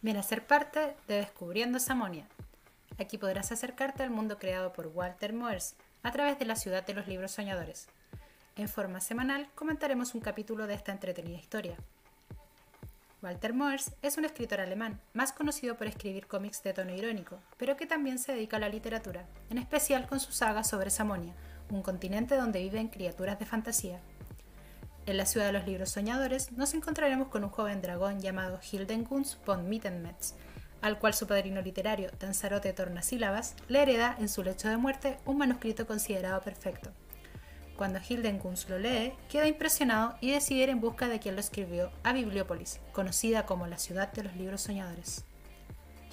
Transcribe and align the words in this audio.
Ven 0.00 0.16
a 0.16 0.22
ser 0.22 0.46
parte 0.46 0.94
de 1.08 1.16
Descubriendo 1.16 1.80
Samonia. 1.80 2.24
Aquí 3.00 3.18
podrás 3.18 3.50
acercarte 3.50 4.04
al 4.04 4.10
mundo 4.10 4.38
creado 4.38 4.72
por 4.72 4.86
Walter 4.86 5.32
Moers 5.32 5.74
a 6.04 6.12
través 6.12 6.38
de 6.38 6.44
la 6.44 6.54
ciudad 6.54 6.86
de 6.86 6.94
los 6.94 7.08
libros 7.08 7.32
soñadores. 7.32 7.88
En 8.54 8.68
forma 8.68 9.00
semanal 9.00 9.48
comentaremos 9.56 10.14
un 10.14 10.20
capítulo 10.20 10.68
de 10.68 10.74
esta 10.74 10.92
entretenida 10.92 11.36
historia. 11.36 11.76
Walter 13.22 13.52
Moers 13.52 13.90
es 14.00 14.16
un 14.18 14.24
escritor 14.24 14.60
alemán, 14.60 15.00
más 15.14 15.32
conocido 15.32 15.76
por 15.76 15.88
escribir 15.88 16.28
cómics 16.28 16.62
de 16.62 16.74
tono 16.74 16.94
irónico, 16.94 17.40
pero 17.56 17.76
que 17.76 17.86
también 17.86 18.20
se 18.20 18.32
dedica 18.32 18.58
a 18.58 18.60
la 18.60 18.68
literatura, 18.68 19.26
en 19.50 19.58
especial 19.58 20.06
con 20.06 20.20
su 20.20 20.30
saga 20.30 20.62
sobre 20.62 20.90
Samonia, 20.90 21.34
un 21.70 21.82
continente 21.82 22.36
donde 22.36 22.62
viven 22.62 22.86
criaturas 22.86 23.40
de 23.40 23.46
fantasía. 23.46 24.00
En 25.08 25.16
la 25.16 25.24
ciudad 25.24 25.46
de 25.46 25.54
los 25.54 25.66
libros 25.66 25.88
soñadores 25.88 26.52
nos 26.52 26.74
encontraremos 26.74 27.28
con 27.28 27.42
un 27.42 27.48
joven 27.48 27.80
dragón 27.80 28.20
llamado 28.20 28.60
Hildengunst 28.60 29.42
von 29.46 29.66
Mittenmetz, 29.66 30.34
al 30.82 30.98
cual 30.98 31.14
su 31.14 31.26
padrino 31.26 31.62
literario, 31.62 32.10
Danzarote 32.20 32.74
Tornasílabas, 32.74 33.54
le 33.68 33.80
hereda 33.80 34.14
en 34.18 34.28
su 34.28 34.42
lecho 34.42 34.68
de 34.68 34.76
muerte 34.76 35.16
un 35.24 35.38
manuscrito 35.38 35.86
considerado 35.86 36.42
perfecto. 36.42 36.90
Cuando 37.78 38.00
Hildengunst 38.06 38.68
lo 38.68 38.78
lee, 38.78 39.14
queda 39.30 39.48
impresionado 39.48 40.14
y 40.20 40.32
decide 40.32 40.64
ir 40.64 40.68
en 40.68 40.82
busca 40.82 41.08
de 41.08 41.20
quien 41.20 41.36
lo 41.36 41.40
escribió 41.40 41.90
a 42.02 42.12
Bibliópolis, 42.12 42.78
conocida 42.92 43.46
como 43.46 43.66
la 43.66 43.78
ciudad 43.78 44.12
de 44.12 44.24
los 44.24 44.36
libros 44.36 44.60
soñadores. 44.60 45.24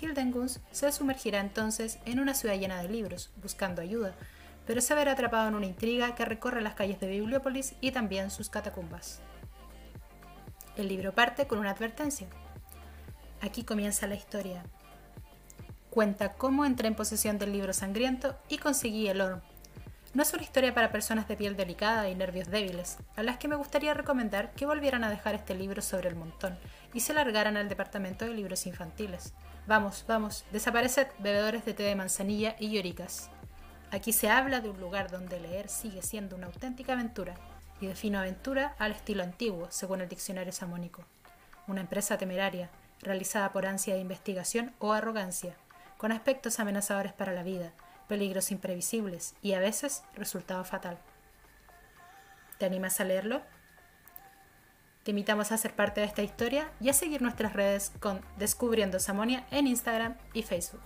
Hildengunst 0.00 0.58
se 0.72 0.90
sumergirá 0.90 1.38
entonces 1.38 2.00
en 2.06 2.18
una 2.18 2.34
ciudad 2.34 2.58
llena 2.58 2.82
de 2.82 2.88
libros, 2.88 3.30
buscando 3.40 3.82
ayuda, 3.82 4.16
pero 4.70 4.80
se 4.80 4.94
verá 4.94 5.10
atrapado 5.10 5.48
en 5.48 5.56
una 5.56 5.66
intriga 5.66 6.14
que 6.14 6.24
recorre 6.24 6.60
las 6.60 6.76
calles 6.76 7.00
de 7.00 7.08
Bibliópolis 7.08 7.74
y 7.80 7.90
también 7.90 8.30
sus 8.30 8.50
catacumbas. 8.50 9.20
El 10.76 10.86
libro 10.86 11.12
parte 11.12 11.48
con 11.48 11.58
una 11.58 11.72
advertencia. 11.72 12.28
Aquí 13.40 13.64
comienza 13.64 14.06
la 14.06 14.14
historia. 14.14 14.62
Cuenta 15.90 16.34
cómo 16.34 16.64
entré 16.64 16.86
en 16.86 16.94
posesión 16.94 17.36
del 17.36 17.50
libro 17.50 17.72
sangriento 17.72 18.36
y 18.48 18.58
conseguí 18.58 19.08
el 19.08 19.22
oro. 19.22 19.42
No 20.14 20.22
es 20.22 20.32
una 20.34 20.44
historia 20.44 20.72
para 20.72 20.92
personas 20.92 21.26
de 21.26 21.36
piel 21.36 21.56
delicada 21.56 22.08
y 22.08 22.14
nervios 22.14 22.48
débiles, 22.48 22.98
a 23.16 23.24
las 23.24 23.38
que 23.38 23.48
me 23.48 23.56
gustaría 23.56 23.92
recomendar 23.92 24.52
que 24.52 24.66
volvieran 24.66 25.02
a 25.02 25.10
dejar 25.10 25.34
este 25.34 25.56
libro 25.56 25.82
sobre 25.82 26.10
el 26.10 26.14
montón 26.14 26.56
y 26.94 27.00
se 27.00 27.12
largaran 27.12 27.56
al 27.56 27.68
departamento 27.68 28.24
de 28.24 28.34
libros 28.34 28.66
infantiles. 28.66 29.34
Vamos, 29.66 30.04
vamos, 30.06 30.44
desapareced, 30.52 31.08
bebedores 31.18 31.64
de 31.64 31.74
té 31.74 31.82
de 31.82 31.96
manzanilla 31.96 32.54
y 32.60 32.70
lloricas. 32.70 33.30
Aquí 33.92 34.12
se 34.12 34.30
habla 34.30 34.60
de 34.60 34.70
un 34.70 34.80
lugar 34.80 35.10
donde 35.10 35.40
leer 35.40 35.68
sigue 35.68 36.02
siendo 36.02 36.36
una 36.36 36.46
auténtica 36.46 36.92
aventura, 36.92 37.34
y 37.80 37.86
defino 37.86 38.18
aventura 38.18 38.74
al 38.78 38.92
estilo 38.92 39.22
antiguo, 39.22 39.66
según 39.70 40.00
el 40.00 40.08
diccionario 40.08 40.52
samónico. 40.52 41.04
Una 41.66 41.80
empresa 41.80 42.18
temeraria, 42.18 42.70
realizada 43.00 43.52
por 43.52 43.66
ansia 43.66 43.94
de 43.94 44.00
investigación 44.00 44.72
o 44.78 44.92
arrogancia, 44.92 45.56
con 45.96 46.12
aspectos 46.12 46.60
amenazadores 46.60 47.12
para 47.12 47.32
la 47.32 47.42
vida, 47.42 47.72
peligros 48.06 48.50
imprevisibles 48.50 49.34
y 49.42 49.54
a 49.54 49.60
veces 49.60 50.02
resultado 50.14 50.64
fatal. 50.64 50.98
¿Te 52.58 52.66
animas 52.66 53.00
a 53.00 53.04
leerlo? 53.04 53.42
Te 55.02 55.12
invitamos 55.12 55.50
a 55.50 55.56
ser 55.56 55.74
parte 55.74 56.00
de 56.00 56.06
esta 56.06 56.22
historia 56.22 56.70
y 56.80 56.90
a 56.90 56.92
seguir 56.92 57.22
nuestras 57.22 57.54
redes 57.54 57.92
con 58.00 58.20
Descubriendo 58.36 59.00
Samonia 59.00 59.46
en 59.50 59.66
Instagram 59.66 60.16
y 60.34 60.42
Facebook. 60.42 60.82